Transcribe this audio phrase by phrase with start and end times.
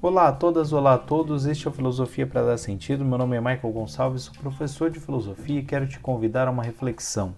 [0.00, 1.46] Olá a todas, olá a todos.
[1.46, 3.04] Este é o Filosofia para Dar Sentido.
[3.04, 6.62] Meu nome é Michael Gonçalves, sou professor de filosofia e quero te convidar a uma
[6.62, 7.34] reflexão.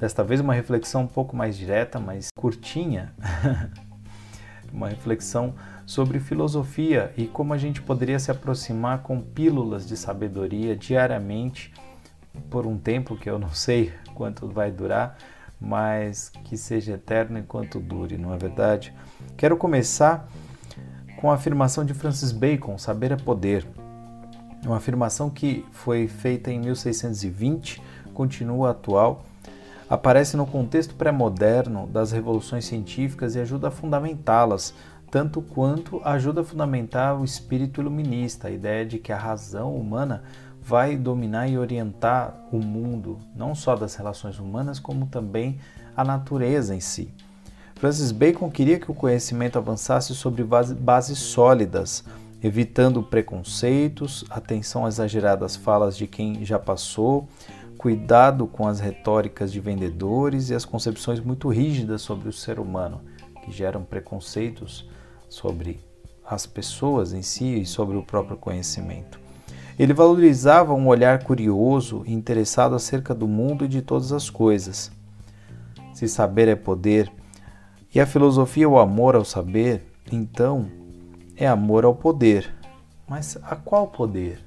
[0.00, 3.14] Desta vez, uma reflexão um pouco mais direta, mais curtinha.
[4.72, 5.54] uma reflexão
[5.84, 11.72] sobre filosofia e como a gente poderia se aproximar com pílulas de sabedoria diariamente
[12.50, 15.16] por um tempo que eu não sei quanto vai durar,
[15.60, 18.92] mas que seja eterno enquanto dure, não é verdade?
[19.36, 20.28] Quero começar
[21.20, 23.66] com a afirmação de Francis Bacon: saber é poder.
[24.64, 27.82] Uma afirmação que foi feita em 1620,
[28.12, 29.24] continua atual,
[29.88, 34.74] aparece no contexto pré-moderno das revoluções científicas e ajuda a fundamentá-las,
[35.10, 40.22] tanto quanto ajuda a fundamentar o espírito iluminista, a ideia de que a razão humana
[40.64, 45.58] vai dominar e orientar o mundo, não só das relações humanas, como também
[45.96, 47.12] a natureza em si.
[47.74, 52.04] Francis Bacon queria que o conhecimento avançasse sobre bases sólidas,
[52.40, 57.28] evitando preconceitos, atenção às exageradas falas de quem já passou,
[57.76, 63.00] cuidado com as retóricas de vendedores e as concepções muito rígidas sobre o ser humano,
[63.44, 64.88] que geram preconceitos
[65.28, 65.80] sobre
[66.24, 69.21] as pessoas em si e sobre o próprio conhecimento.
[69.78, 74.92] Ele valorizava um olhar curioso e interessado acerca do mundo e de todas as coisas.
[75.94, 77.10] Se saber é poder,
[77.94, 80.66] e a filosofia é o amor ao saber, então
[81.36, 82.52] é amor ao poder.
[83.08, 84.42] Mas a qual poder?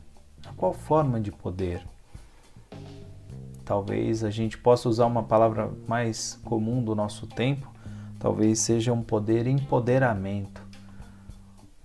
[0.48, 1.86] A qual forma de poder?
[3.64, 7.72] Talvez a gente possa usar uma palavra mais comum do nosso tempo,
[8.20, 10.65] talvez seja um poder empoderamento,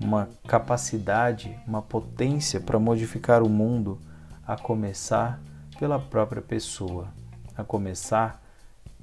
[0.02, 4.00] uma capacidade, uma potência para modificar o mundo,
[4.46, 5.40] a começar
[5.78, 7.08] pela própria pessoa,
[7.56, 8.42] a começar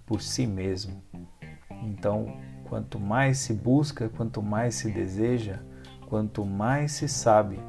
[0.06, 1.02] por si mesmo.
[1.84, 5.60] Então, quanto mais se busca, quanto mais se deseja,
[6.08, 7.60] quanto mais se sabe,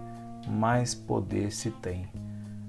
[0.49, 2.09] mais poder se tem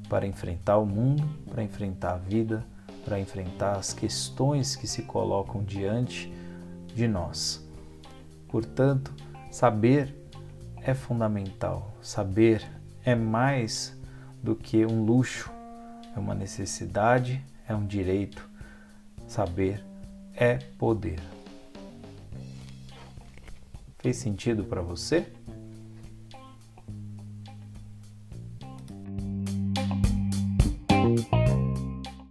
[0.10, 2.66] para enfrentar o mundo, para enfrentar a vida,
[3.06, 6.34] para enfrentar as questões que se colocam diante
[6.94, 7.66] de nós.
[8.50, 9.14] Portanto,
[9.52, 10.19] saber
[10.84, 11.94] é fundamental.
[12.02, 12.66] Saber
[13.04, 13.98] é mais
[14.42, 15.52] do que um luxo,
[16.16, 18.50] é uma necessidade, é um direito.
[19.28, 19.84] Saber
[20.34, 21.20] é poder.
[24.00, 25.28] Fez sentido para você?